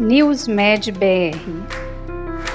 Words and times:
NewsMed 0.00 0.92
BR 0.92 1.36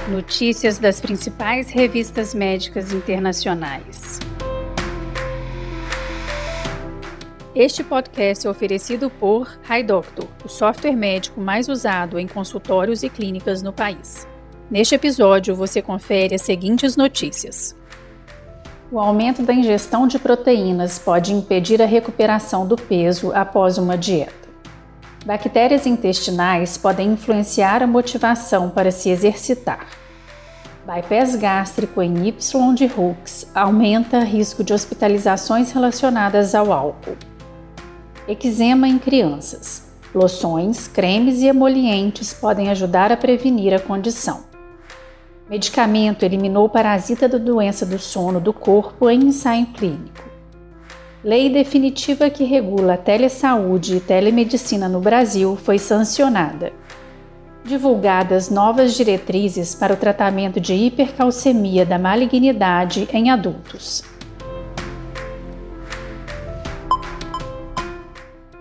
Notícias 0.09 0.79
das 0.79 1.01
principais 1.01 1.69
revistas 1.69 2.33
médicas 2.33 2.93
internacionais. 2.93 4.18
Este 7.54 7.84
podcast 7.84 8.48
é 8.48 8.50
oferecido 8.50 9.09
por 9.09 9.59
HiDoctor, 9.70 10.29
o 10.45 10.48
software 10.48 10.95
médico 10.95 11.41
mais 11.41 11.68
usado 11.68 12.18
em 12.18 12.29
consultórios 12.29 13.04
e 13.04 13.09
clínicas 13.09 13.62
no 13.62 13.73
país. 13.73 14.25
Neste 14.71 14.96
episódio, 14.96 15.54
você 15.54 15.82
confere 15.82 16.36
as 16.36 16.44
seguintes 16.44 16.96
notícias. 16.96 17.75
O 18.89 18.98
aumento 18.98 19.44
da 19.44 19.54
ingestão 19.54 20.07
de 20.07 20.18
proteínas 20.18 20.98
pode 20.98 21.34
impedir 21.34 21.82
a 21.82 21.86
recuperação 21.86 22.66
do 22.66 22.78
peso 22.78 23.34
após 23.34 23.78
uma 23.78 23.98
dieta. 23.98 24.43
Bactérias 25.26 25.86
intestinais 25.86 26.77
podem 26.77 27.13
influenciar 27.13 27.81
a 27.81 27.88
motivação 27.88 28.70
para 28.70 28.91
se 28.91 29.09
exercitar. 29.09 29.88
Bypass 30.86 31.36
gástrico 31.38 32.02
em 32.02 32.27
Y 32.27 32.73
de 32.76 32.86
Hooks 32.86 33.50
aumenta 33.55 34.20
risco 34.20 34.66
de 34.66 34.73
hospitalizações 34.73 35.72
relacionadas 35.72 36.54
ao 36.54 36.73
álcool. 36.73 37.16
Eczema 38.28 38.86
em 38.86 39.00
crianças. 39.00 39.88
Loções, 40.14 40.90
cremes 40.90 41.40
e 41.40 41.48
emolientes 41.48 42.34
podem 42.34 42.70
ajudar 42.70 43.09
a 43.09 43.16
prevenir 43.17 43.73
a 43.73 43.80
condição. 43.80 44.44
Medicamento 45.50 46.23
eliminou 46.23 46.67
parasita 46.67 47.30
da 47.30 47.38
doença 47.38 47.86
do 47.86 47.98
sono 47.98 48.42
do 48.42 48.52
corpo 48.52 49.09
em 49.09 49.28
ensaio 49.28 49.67
clínico. 49.67 50.33
Lei 51.23 51.50
definitiva 51.50 52.30
que 52.30 52.44
regula 52.44 52.98
telesaúde 52.98 53.95
e 53.95 54.00
telemedicina 54.02 54.90
no 54.90 55.00
Brasil 55.00 55.55
foi 55.55 55.80
sancionada. 55.80 56.73
Divulgadas 57.64 58.50
novas 58.50 58.94
diretrizes 58.94 59.73
para 59.73 59.94
o 59.94 59.95
tratamento 59.95 60.59
de 60.59 60.73
hipercalcemia 60.73 61.86
da 61.86 61.97
malignidade 61.97 63.08
em 63.14 63.30
adultos. 63.30 64.03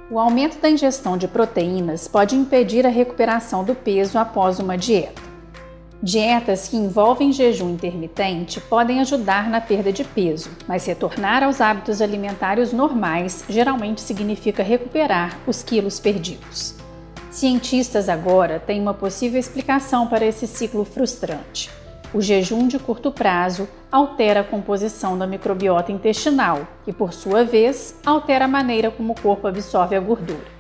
O 0.09 0.17
aumento 0.17 0.61
da 0.61 0.71
ingestão 0.71 1.17
de 1.17 1.27
proteínas 1.27 2.07
pode 2.07 2.37
impedir 2.37 2.87
a 2.87 2.91
recuperação 2.91 3.65
do 3.65 3.75
peso 3.75 4.21
após 4.21 4.61
uma 4.61 4.79
dieta. 4.79 5.22
Dietas 6.05 6.67
que 6.67 6.77
envolvem 6.77 7.33
jejum 7.33 7.71
intermitente 7.71 8.61
podem 8.61 9.01
ajudar 9.01 9.49
na 9.49 9.61
perda 9.61 9.93
de 9.93 10.03
peso, 10.03 10.51
mas 10.67 10.85
retornar 10.85 11.45
aos 11.45 11.61
hábitos 11.61 12.03
alimentares 12.03 12.73
normais 12.73 13.45
geralmente 13.49 14.01
significa 14.01 14.65
recuperar 14.65 15.39
os 15.47 15.63
quilos 15.63 16.01
perdidos. 16.01 16.75
Cientistas 17.31 18.09
agora 18.09 18.59
têm 18.59 18.81
uma 18.81 18.93
possível 18.93 19.39
explicação 19.39 20.09
para 20.09 20.27
esse 20.27 20.45
ciclo 20.45 20.85
frustrante. 20.85 21.71
O 22.13 22.21
jejum 22.21 22.67
de 22.67 22.81
curto 22.81 23.13
prazo 23.13 23.69
altera 23.91 24.41
a 24.41 24.45
composição 24.45 25.17
da 25.17 25.25
microbiota 25.25 25.93
intestinal, 25.93 26.67
que 26.85 26.93
por 26.93 27.13
sua 27.13 27.45
vez 27.45 27.95
altera 28.05 28.47
a 28.47 28.49
maneira 28.49 28.91
como 28.91 29.13
o 29.13 29.21
corpo 29.21 29.47
absorve 29.47 29.95
a 29.95 30.01
gordura. 30.01 30.52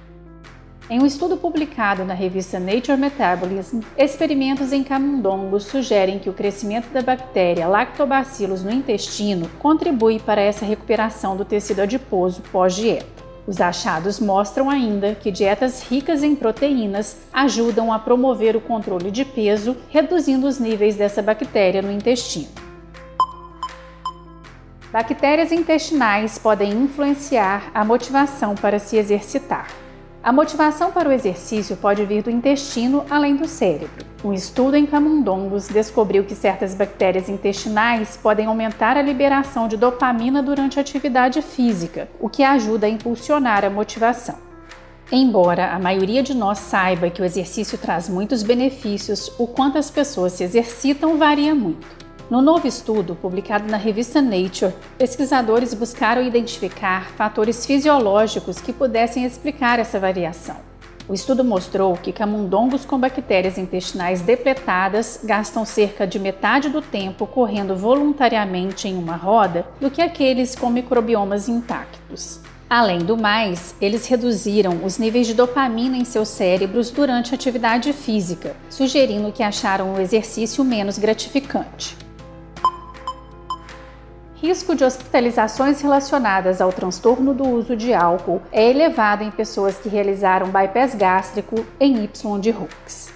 Em 0.91 1.01
um 1.01 1.07
estudo 1.07 1.37
publicado 1.37 2.05
na 2.05 2.13
revista 2.13 2.59
Nature 2.59 2.99
Metabolism, 2.99 3.81
experimentos 3.97 4.73
em 4.73 4.83
camundongos 4.83 5.65
sugerem 5.65 6.19
que 6.19 6.29
o 6.29 6.33
crescimento 6.33 6.89
da 6.93 7.01
bactéria 7.01 7.69
Lactobacillus 7.69 8.65
no 8.65 8.71
intestino 8.71 9.49
contribui 9.61 10.19
para 10.19 10.41
essa 10.41 10.67
recuperação 10.67 11.37
do 11.37 11.45
tecido 11.45 11.81
adiposo 11.81 12.43
pós-dieta. 12.51 13.23
Os 13.47 13.61
achados 13.61 14.21
mostram 14.21 14.69
ainda 14.69 15.15
que 15.15 15.31
dietas 15.31 15.83
ricas 15.83 16.23
em 16.23 16.35
proteínas 16.35 17.17
ajudam 17.33 17.93
a 17.93 17.99
promover 17.99 18.57
o 18.57 18.61
controle 18.61 19.11
de 19.11 19.25
peso, 19.25 19.77
reduzindo 19.89 20.47
os 20.47 20.59
níveis 20.59 20.97
dessa 20.97 21.23
bactéria 21.23 21.81
no 21.81 21.91
intestino. 21.91 22.49
Bactérias 24.93 25.51
intestinais 25.53 26.39
podem 26.39 26.73
influenciar 26.73 27.71
a 27.73 27.85
motivação 27.85 28.55
para 28.55 28.79
se 28.79 28.97
exercitar. 28.97 29.82
A 30.25 30.33
motivação 30.33 30.93
para 30.93 31.09
o 31.09 31.13
exercício 31.13 31.77
pode 31.77 32.05
vir 32.05 32.23
do 32.23 32.31
intestino 32.31 33.05
além 33.11 33.35
do 33.35 33.49
cérebro. 33.49 34.07
Um 34.23 34.33
estudo 34.33 34.77
em 34.77 34.87
camundongos 34.87 35.67
descobriu 35.67 36.23
que 36.23 36.37
certas 36.37 36.77
bactérias 36.77 37.29
intestinais 37.29 38.17
podem 38.17 38.47
aumentar 38.47 38.97
a 38.97 39.03
liberação 39.03 39.67
de 39.67 39.77
dopamina 39.77 40.41
durante 40.41 40.79
a 40.79 40.81
atividade 40.81 41.43
física, 41.43 42.09
o 42.21 42.29
que 42.29 42.45
ajuda 42.45 42.87
a 42.87 42.91
impulsionar 42.91 43.65
a 43.65 43.71
motivação. 43.71 44.37
Embora 45.11 45.73
a 45.73 45.79
maioria 45.81 46.23
de 46.23 46.35
nós 46.35 46.61
saiba 46.61 47.11
que 47.11 47.21
o 47.21 47.25
exercício 47.25 47.77
traz 47.77 48.09
muitos 48.09 48.45
benefícios, 48.45 49.29
o 49.41 49.49
quanto 49.49 49.77
as 49.77 49.91
pessoas 49.91 50.35
se 50.35 50.45
exercitam 50.45 51.19
varia 51.19 51.53
muito. 51.53 52.02
No 52.33 52.41
novo 52.41 52.67
estudo, 52.67 53.15
publicado 53.15 53.71
na 53.71 53.77
revista 53.77 54.23
Nature, 54.23 54.73
pesquisadores 54.97 55.75
buscaram 55.75 56.23
identificar 56.23 57.11
fatores 57.11 57.67
fisiológicos 57.67 58.59
que 58.59 58.73
pudessem 58.73 59.27
explicar 59.27 59.79
essa 59.79 60.01
variação. 60.01 60.57
O 61.07 61.13
estudo 61.13 61.45
mostrou 61.45 61.95
que 61.95 62.11
camundongos 62.11 62.87
com 62.87 62.99
bactérias 62.99 63.59
intestinais 63.59 64.23
depletadas 64.23 65.21
gastam 65.23 65.67
cerca 65.67 66.07
de 66.07 66.19
metade 66.19 66.71
do 66.71 66.81
tempo 66.81 67.27
correndo 67.27 67.77
voluntariamente 67.77 68.89
em 68.89 68.97
uma 68.97 69.17
roda 69.17 69.67
do 69.79 69.91
que 69.91 70.01
aqueles 70.01 70.55
com 70.55 70.71
microbiomas 70.71 71.51
intactos. 71.51 72.41
Além 72.71 73.01
do 73.01 73.15
mais, 73.15 73.75
eles 73.79 74.07
reduziram 74.07 74.83
os 74.83 74.97
níveis 74.97 75.27
de 75.27 75.35
dopamina 75.35 75.99
em 75.99 76.05
seus 76.07 76.29
cérebros 76.29 76.91
durante 76.91 77.33
a 77.33 77.35
atividade 77.35 77.93
física, 77.93 78.57
sugerindo 78.71 79.31
que 79.33 79.43
acharam 79.43 79.93
o 79.93 80.01
exercício 80.01 80.65
menos 80.65 80.97
gratificante 80.97 81.95
risco 84.43 84.75
de 84.75 84.83
hospitalizações 84.83 85.81
relacionadas 85.81 86.61
ao 86.61 86.73
transtorno 86.73 87.33
do 87.33 87.49
uso 87.49 87.77
de 87.77 87.95
álcool 87.95 88.43
é 88.51 88.69
elevado 88.69 89.23
em 89.23 89.31
pessoas 89.31 89.79
que 89.79 89.89
realizaram 89.89 90.49
bypass 90.49 90.97
gástrico 90.97 91.65
em 91.79 92.03
Y 92.03 92.41
de 92.41 92.51
Hooks. 92.51 93.13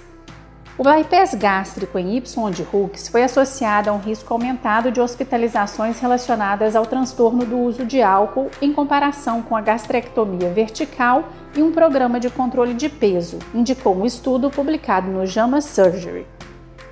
O 0.79 0.85
bypass 0.85 1.35
gástrico 1.35 1.99
em 1.99 2.17
Y 2.17 2.51
de 2.53 2.63
Hooks 2.73 3.09
foi 3.09 3.25
associado 3.25 3.91
a 3.91 3.93
um 3.93 3.99
risco 3.99 4.33
aumentado 4.33 4.93
de 4.93 5.01
hospitalizações 5.01 5.99
relacionadas 5.99 6.77
ao 6.77 6.87
transtorno 6.87 7.45
do 7.45 7.59
uso 7.59 7.85
de 7.85 8.01
álcool 8.01 8.49
em 8.63 8.73
comparação 8.73 9.43
com 9.43 9.57
a 9.57 9.61
gastrectomia 9.61 10.51
vertical 10.51 11.25
e 11.57 11.61
um 11.61 11.73
programa 11.73 12.21
de 12.21 12.31
controle 12.31 12.73
de 12.73 12.89
peso, 12.89 13.41
indicou 13.53 13.97
um 13.97 14.07
estudo 14.07 14.49
publicado 14.49 15.11
no 15.11 15.27
JAMA 15.27 15.61
Surgery. 15.61 16.36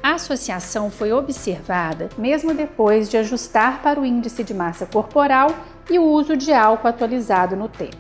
A 0.04 0.16
associação 0.16 0.90
foi 0.90 1.14
observada 1.14 2.10
mesmo 2.18 2.52
depois 2.52 3.08
de 3.08 3.16
ajustar 3.16 3.80
para 3.80 3.98
o 3.98 4.04
índice 4.04 4.44
de 4.44 4.52
massa 4.52 4.84
corporal 4.84 5.48
e 5.88 5.98
o 5.98 6.04
uso 6.04 6.36
de 6.36 6.52
álcool 6.52 6.88
atualizado 6.88 7.56
no 7.56 7.70
tempo. 7.70 7.96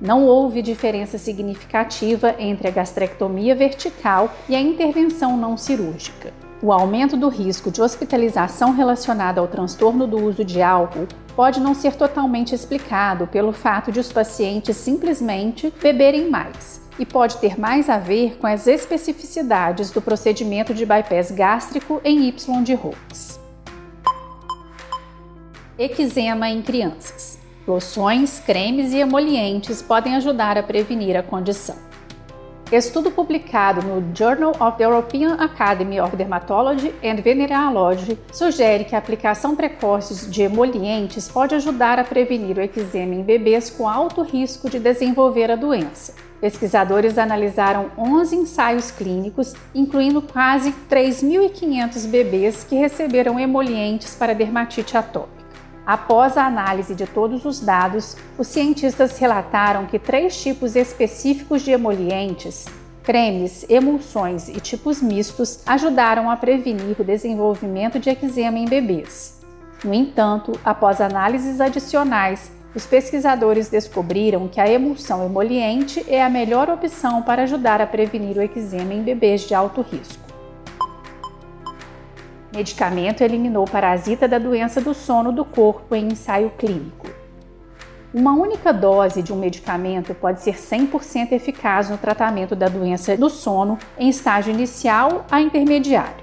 Não 0.00 0.26
houve 0.26 0.60
diferença 0.60 1.18
significativa 1.18 2.34
entre 2.40 2.66
a 2.66 2.72
gastrectomia 2.72 3.54
vertical 3.54 4.32
e 4.48 4.56
a 4.56 4.60
intervenção 4.60 5.36
não 5.36 5.56
cirúrgica. 5.56 6.32
O 6.60 6.72
aumento 6.72 7.16
do 7.16 7.28
risco 7.28 7.70
de 7.70 7.80
hospitalização 7.80 8.72
relacionada 8.72 9.40
ao 9.40 9.46
transtorno 9.46 10.08
do 10.08 10.20
uso 10.20 10.44
de 10.44 10.60
álcool 10.60 11.06
pode 11.36 11.60
não 11.60 11.72
ser 11.72 11.94
totalmente 11.94 12.52
explicado 12.52 13.28
pelo 13.28 13.52
fato 13.52 13.92
de 13.92 14.00
os 14.00 14.12
pacientes 14.12 14.76
simplesmente 14.76 15.72
beberem 15.80 16.28
mais, 16.28 16.81
e 16.98 17.06
pode 17.06 17.38
ter 17.38 17.58
mais 17.58 17.88
a 17.88 17.98
ver 17.98 18.36
com 18.38 18.46
as 18.46 18.66
especificidades 18.66 19.90
do 19.90 20.02
procedimento 20.02 20.74
de 20.74 20.84
bypass 20.84 21.30
gástrico 21.30 22.00
em 22.04 22.28
Y 22.28 22.62
de 22.62 22.74
Hooks. 22.74 23.40
Eczema 25.78 26.48
em 26.48 26.62
crianças. 26.62 27.38
Loções, 27.66 28.40
cremes 28.40 28.92
e 28.92 28.98
emolientes 28.98 29.80
podem 29.80 30.16
ajudar 30.16 30.58
a 30.58 30.62
prevenir 30.62 31.16
a 31.16 31.22
condição. 31.22 31.91
Estudo 32.72 33.10
publicado 33.10 33.82
no 33.82 34.02
Journal 34.16 34.52
of 34.58 34.78
the 34.78 34.84
European 34.84 35.34
Academy 35.34 36.00
of 36.00 36.16
Dermatology 36.16 36.94
and 37.04 37.16
Venereology 37.16 38.18
sugere 38.32 38.84
que 38.84 38.94
a 38.94 38.98
aplicação 38.98 39.54
precoce 39.54 40.30
de 40.30 40.40
emolientes 40.40 41.28
pode 41.28 41.54
ajudar 41.54 41.98
a 41.98 42.04
prevenir 42.04 42.56
o 42.56 42.62
eczema 42.62 43.14
em 43.14 43.22
bebês 43.22 43.68
com 43.68 43.86
alto 43.86 44.22
risco 44.22 44.70
de 44.70 44.78
desenvolver 44.78 45.50
a 45.50 45.56
doença. 45.56 46.14
Pesquisadores 46.40 47.18
analisaram 47.18 47.90
11 47.98 48.36
ensaios 48.36 48.90
clínicos, 48.90 49.52
incluindo 49.74 50.22
quase 50.22 50.74
3.500 50.90 52.08
bebês 52.08 52.64
que 52.64 52.74
receberam 52.74 53.38
emolientes 53.38 54.14
para 54.14 54.34
dermatite 54.34 54.96
atópica. 54.96 55.41
Após 55.84 56.36
a 56.36 56.46
análise 56.46 56.94
de 56.94 57.06
todos 57.06 57.44
os 57.44 57.58
dados, 57.60 58.16
os 58.38 58.46
cientistas 58.46 59.18
relataram 59.18 59.86
que 59.86 59.98
três 59.98 60.40
tipos 60.40 60.76
específicos 60.76 61.62
de 61.62 61.72
emolientes, 61.72 62.66
cremes, 63.02 63.66
emulsões 63.68 64.48
e 64.48 64.60
tipos 64.60 65.02
mistos, 65.02 65.60
ajudaram 65.66 66.30
a 66.30 66.36
prevenir 66.36 67.00
o 67.00 67.04
desenvolvimento 67.04 67.98
de 67.98 68.10
eczema 68.10 68.58
em 68.58 68.64
bebês. 68.64 69.40
No 69.84 69.92
entanto, 69.92 70.52
após 70.64 71.00
análises 71.00 71.60
adicionais, 71.60 72.52
os 72.74 72.86
pesquisadores 72.86 73.68
descobriram 73.68 74.46
que 74.46 74.60
a 74.60 74.70
emulsão 74.70 75.26
emoliente 75.26 76.04
é 76.08 76.22
a 76.22 76.30
melhor 76.30 76.70
opção 76.70 77.22
para 77.22 77.42
ajudar 77.42 77.80
a 77.80 77.86
prevenir 77.86 78.38
o 78.38 78.42
eczema 78.42 78.94
em 78.94 79.02
bebês 79.02 79.42
de 79.42 79.54
alto 79.54 79.82
risco. 79.82 80.31
Medicamento 82.54 83.22
eliminou 83.22 83.64
parasita 83.64 84.28
da 84.28 84.38
doença 84.38 84.78
do 84.78 84.92
sono 84.92 85.32
do 85.32 85.42
corpo 85.42 85.94
em 85.94 86.08
ensaio 86.08 86.50
clínico. 86.50 87.08
Uma 88.12 88.32
única 88.32 88.72
dose 88.74 89.22
de 89.22 89.32
um 89.32 89.36
medicamento 89.36 90.14
pode 90.14 90.42
ser 90.42 90.56
100% 90.56 91.32
eficaz 91.32 91.88
no 91.88 91.96
tratamento 91.96 92.54
da 92.54 92.68
doença 92.68 93.16
do 93.16 93.30
sono 93.30 93.78
em 93.98 94.10
estágio 94.10 94.52
inicial 94.52 95.24
a 95.30 95.40
intermediário. 95.40 96.21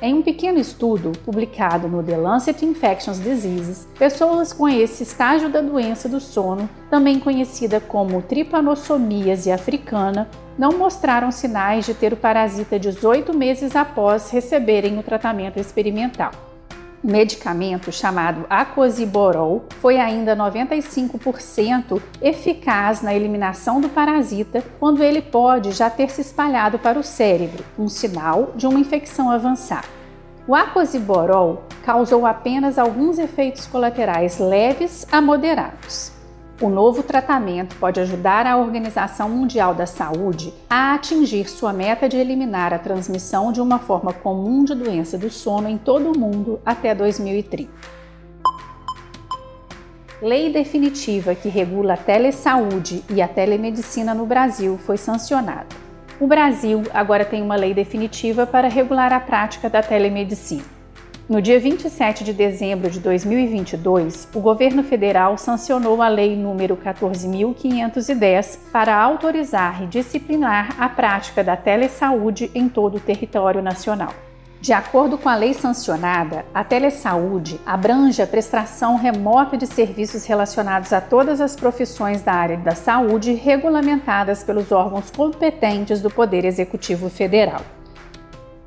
Em 0.00 0.12
um 0.12 0.20
pequeno 0.20 0.58
estudo 0.58 1.12
publicado 1.24 1.88
no 1.88 2.02
The 2.02 2.18
Lancet 2.18 2.62
Infectious 2.66 3.18
Diseases, 3.18 3.88
pessoas 3.98 4.52
com 4.52 4.68
esse 4.68 5.02
estágio 5.02 5.48
da 5.48 5.62
doença 5.62 6.06
do 6.06 6.20
sono, 6.20 6.68
também 6.90 7.18
conhecida 7.18 7.80
como 7.80 8.20
tripanossomíase 8.20 9.50
africana, 9.50 10.28
não 10.58 10.76
mostraram 10.76 11.32
sinais 11.32 11.86
de 11.86 11.94
ter 11.94 12.12
o 12.12 12.16
parasita 12.16 12.78
18 12.78 13.34
meses 13.34 13.74
após 13.74 14.28
receberem 14.28 14.98
o 14.98 15.02
tratamento 15.02 15.58
experimental. 15.58 16.30
Medicamento 17.02 17.92
chamado 17.92 18.46
Acosiborol 18.48 19.64
foi 19.80 19.98
ainda 19.98 20.34
95% 20.34 22.00
eficaz 22.20 23.02
na 23.02 23.14
eliminação 23.14 23.80
do 23.80 23.88
parasita 23.88 24.64
quando 24.80 25.02
ele 25.02 25.20
pode 25.20 25.72
já 25.72 25.90
ter 25.90 26.10
se 26.10 26.22
espalhado 26.22 26.78
para 26.78 26.98
o 26.98 27.04
cérebro, 27.04 27.64
um 27.78 27.88
sinal 27.88 28.52
de 28.56 28.66
uma 28.66 28.80
infecção 28.80 29.30
avançada. 29.30 29.86
O 30.48 30.54
Acosiborol 30.54 31.64
causou 31.84 32.24
apenas 32.24 32.78
alguns 32.78 33.18
efeitos 33.18 33.66
colaterais 33.66 34.38
leves 34.38 35.06
a 35.10 35.20
moderados. 35.20 36.15
O 36.58 36.70
novo 36.70 37.02
tratamento 37.02 37.76
pode 37.76 38.00
ajudar 38.00 38.46
a 38.46 38.56
Organização 38.56 39.28
Mundial 39.28 39.74
da 39.74 39.84
Saúde 39.84 40.54
a 40.70 40.94
atingir 40.94 41.50
sua 41.50 41.70
meta 41.70 42.08
de 42.08 42.16
eliminar 42.16 42.72
a 42.72 42.78
transmissão 42.78 43.52
de 43.52 43.60
uma 43.60 43.78
forma 43.78 44.10
comum 44.10 44.64
de 44.64 44.74
doença 44.74 45.18
do 45.18 45.28
sono 45.28 45.68
em 45.68 45.76
todo 45.76 46.10
o 46.10 46.18
mundo 46.18 46.58
até 46.64 46.94
2030. 46.94 47.70
Lei 50.22 50.50
definitiva 50.50 51.34
que 51.34 51.50
regula 51.50 51.92
a 51.92 51.98
telesaúde 51.98 53.04
e 53.10 53.20
a 53.20 53.28
telemedicina 53.28 54.14
no 54.14 54.24
Brasil 54.24 54.78
foi 54.78 54.96
sancionada. 54.96 55.66
O 56.18 56.26
Brasil 56.26 56.84
agora 56.94 57.26
tem 57.26 57.42
uma 57.42 57.54
lei 57.54 57.74
definitiva 57.74 58.46
para 58.46 58.66
regular 58.66 59.12
a 59.12 59.20
prática 59.20 59.68
da 59.68 59.82
telemedicina. 59.82 60.75
No 61.28 61.42
dia 61.42 61.58
27 61.58 62.22
de 62.22 62.32
dezembro 62.32 62.88
de 62.88 63.00
2022, 63.00 64.28
o 64.32 64.38
governo 64.38 64.84
federal 64.84 65.36
sancionou 65.36 66.00
a 66.00 66.06
Lei 66.06 66.36
nº 66.36 66.76
14.510 66.76 68.60
para 68.70 68.96
autorizar 68.96 69.82
e 69.82 69.88
disciplinar 69.88 70.80
a 70.80 70.88
prática 70.88 71.42
da 71.42 71.56
telesaúde 71.56 72.48
em 72.54 72.68
todo 72.68 72.98
o 72.98 73.00
território 73.00 73.60
nacional. 73.60 74.14
De 74.60 74.72
acordo 74.72 75.18
com 75.18 75.28
a 75.28 75.34
lei 75.34 75.52
sancionada, 75.52 76.44
a 76.54 76.62
telesaúde 76.62 77.60
abrange 77.66 78.22
a 78.22 78.26
prestação 78.26 78.94
remota 78.94 79.56
de 79.56 79.66
serviços 79.66 80.24
relacionados 80.26 80.92
a 80.92 81.00
todas 81.00 81.40
as 81.40 81.56
profissões 81.56 82.22
da 82.22 82.34
área 82.34 82.56
da 82.56 82.76
saúde 82.76 83.32
regulamentadas 83.32 84.44
pelos 84.44 84.70
órgãos 84.70 85.10
competentes 85.10 86.00
do 86.00 86.08
Poder 86.08 86.44
Executivo 86.44 87.10
Federal. 87.10 87.62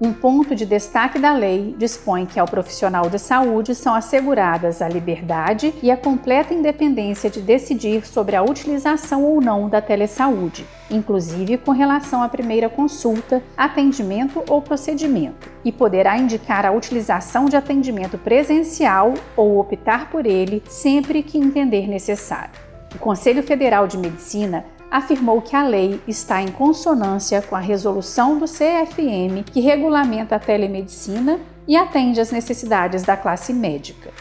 Um 0.02 0.14
ponto 0.14 0.56
de 0.56 0.66
destaque 0.66 1.20
da 1.20 1.34
lei 1.34 1.76
dispõe 1.78 2.26
que 2.26 2.40
ao 2.40 2.48
profissional 2.48 3.10
de 3.10 3.20
saúde 3.20 3.76
são 3.76 3.94
asseguradas 3.94 4.82
a 4.82 4.88
liberdade 4.88 5.74
e 5.84 5.92
a 5.92 5.98
completa 5.98 6.54
independência 6.54 7.30
de 7.30 7.42
decidir 7.42 8.08
sobre 8.08 8.38
a 8.38 8.42
utilização 8.42 9.26
ou 9.26 9.42
não 9.42 9.68
da 9.68 9.82
telesaúde, 9.82 10.66
inclusive 10.90 11.58
com 11.58 11.72
relação 11.72 12.24
à 12.24 12.30
primeira 12.30 12.70
consulta, 12.70 13.44
atendimento 13.58 14.42
ou 14.48 14.62
procedimento, 14.62 15.52
e 15.66 15.72
poderá 15.72 16.18
indicar 16.18 16.66
a 16.66 16.72
utilização 16.72 17.50
de 17.50 17.58
atendimento 17.58 18.18
presencial 18.18 19.14
ou 19.36 19.60
optar 19.60 20.10
por 20.10 20.26
ele 20.26 20.64
sempre 20.70 21.22
que 21.22 21.38
entender 21.38 21.90
necessário. 21.90 22.54
O 22.96 23.00
Conselho 23.00 23.44
Federal 23.44 23.86
de 23.86 23.98
Medicina 23.98 24.64
afirmou 24.90 25.42
que 25.42 25.56
a 25.56 25.64
lei 25.64 26.02
está 26.08 26.42
em 26.42 26.48
consonância 26.48 27.42
com 27.42 27.56
a 27.56 27.60
resolução 27.60 28.38
do 28.38 28.46
CFM 28.46 29.44
que 29.52 29.60
regulamenta 29.60 30.36
a 30.36 30.40
telemedicina 30.40 31.40
e 31.68 31.76
atende 31.76 32.20
às 32.20 32.32
necessidades 32.32 33.04
da 33.04 33.16
classe 33.16 33.54
médica. 33.54 34.12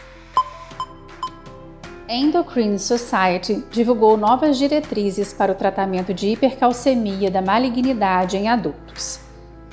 Endocrine 2.07 2.79
Society 2.79 3.63
divulgou 3.69 4.17
novas 4.17 4.57
diretrizes 4.57 5.31
para 5.31 5.51
o 5.51 5.55
tratamento 5.55 6.13
de 6.13 6.29
hipercalcemia 6.29 7.29
da 7.29 7.41
malignidade 7.41 8.35
em 8.35 8.47
adultos. 8.47 9.28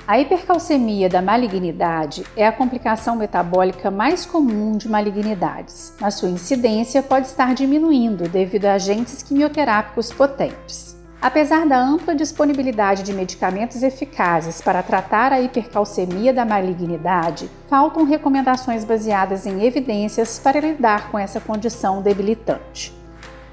A 0.09 0.21
hipercalcemia 0.21 1.09
da 1.09 1.21
malignidade 1.21 2.25
é 2.37 2.47
a 2.47 2.53
complicação 2.53 3.17
metabólica 3.17 3.91
mais 3.91 4.25
comum 4.25 4.77
de 4.77 4.89
malignidades, 4.89 5.93
mas 6.01 6.15
sua 6.15 6.29
incidência 6.29 7.03
pode 7.03 7.27
estar 7.27 7.57
diminuindo 7.57 8.29
devido 8.29 8.67
a 8.67 8.75
agentes 8.75 9.21
quimioterápicos 9.21 10.13
potentes. 10.13 10.97
Apesar 11.21 11.67
da 11.67 11.77
ampla 11.77 12.15
disponibilidade 12.15 13.03
de 13.03 13.13
medicamentos 13.13 13.83
eficazes 13.83 14.61
para 14.61 14.81
tratar 14.81 15.33
a 15.33 15.41
hipercalcemia 15.41 16.33
da 16.33 16.45
malignidade, 16.45 17.51
faltam 17.69 18.05
recomendações 18.05 18.85
baseadas 18.85 19.45
em 19.45 19.65
evidências 19.65 20.39
para 20.39 20.61
lidar 20.61 21.11
com 21.11 21.19
essa 21.19 21.41
condição 21.41 22.01
debilitante. 22.01 22.96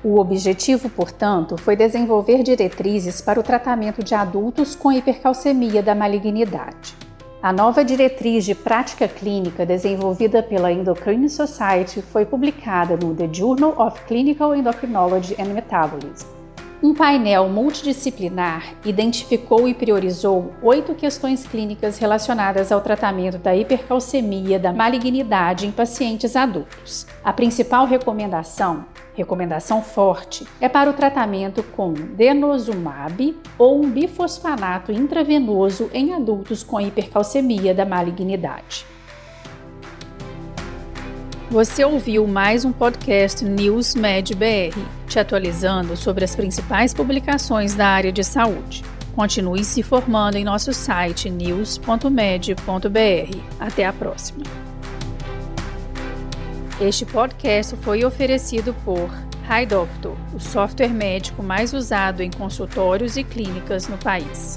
O 0.03 0.19
objetivo, 0.19 0.89
portanto, 0.89 1.55
foi 1.57 1.77
desenvolver 1.77 2.43
diretrizes 2.43 3.21
para 3.21 3.39
o 3.39 3.43
tratamento 3.43 4.03
de 4.03 4.13
adultos 4.13 4.75
com 4.75 4.91
hipercalcemia 4.91 5.81
da 5.81 5.95
malignidade. 5.95 6.93
A 7.41 7.53
nova 7.53 7.85
diretriz 7.85 8.43
de 8.43 8.53
prática 8.53 9.07
clínica 9.07 9.65
desenvolvida 9.65 10.43
pela 10.43 10.73
Endocrine 10.73 11.29
Society 11.29 12.01
foi 12.01 12.25
publicada 12.25 12.97
no 12.97 13.15
The 13.15 13.29
Journal 13.31 13.75
of 13.77 14.01
Clinical 14.01 14.53
Endocrinology 14.53 15.35
and 15.39 15.53
Metabolism. 15.53 16.27
Um 16.81 16.93
painel 16.93 17.47
multidisciplinar 17.47 18.75
identificou 18.83 19.69
e 19.69 19.73
priorizou 19.73 20.51
oito 20.61 20.93
questões 20.93 21.47
clínicas 21.47 21.97
relacionadas 21.97 22.73
ao 22.73 22.81
tratamento 22.81 23.37
da 23.37 23.55
hipercalcemia 23.55 24.59
da 24.59 24.73
malignidade 24.73 25.65
em 25.65 25.71
pacientes 25.71 26.35
adultos. 26.35 27.07
A 27.23 27.31
principal 27.31 27.85
recomendação 27.85 28.85
recomendação 29.15 29.81
forte, 29.81 30.45
é 30.59 30.67
para 30.67 30.89
o 30.89 30.93
tratamento 30.93 31.61
com 31.63 31.93
denosumab 31.93 33.37
ou 33.57 33.83
um 33.83 33.89
bifosfanato 33.89 34.91
intravenoso 34.91 35.89
em 35.93 36.13
adultos 36.13 36.63
com 36.63 36.79
hipercalcemia 36.81 37.73
da 37.73 37.85
malignidade. 37.85 38.85
Você 41.49 41.85
ouviu 41.85 42.25
mais 42.25 42.65
um 42.65 42.71
podcast 42.71 43.45
News 43.45 43.93
Med 43.93 44.33
BR, 44.33 44.75
te 45.07 45.19
atualizando 45.19 45.95
sobre 45.95 46.25
as 46.25 46.35
principais 46.35 46.95
publicações 46.95 47.75
da 47.75 47.87
área 47.87 48.11
de 48.11 48.23
saúde. 48.23 48.83
Continue 49.15 49.63
se 49.63 49.83
formando 49.83 50.35
em 50.35 50.43
nosso 50.43 50.73
site 50.73 51.29
news.med.br. 51.29 52.57
Até 53.59 53.85
a 53.85 53.93
próxima. 53.93 54.62
Este 56.81 57.05
podcast 57.05 57.75
foi 57.77 58.03
oferecido 58.03 58.73
por 58.83 59.09
HiDoctor, 59.47 60.17
o 60.33 60.39
software 60.39 60.89
médico 60.89 61.43
mais 61.43 61.71
usado 61.71 62.21
em 62.23 62.31
consultórios 62.31 63.15
e 63.15 63.23
clínicas 63.23 63.87
no 63.87 63.97
país. 63.97 64.55